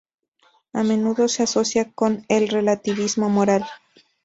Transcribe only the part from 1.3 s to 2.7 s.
asocia con el